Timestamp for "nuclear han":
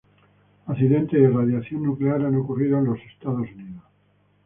1.83-2.35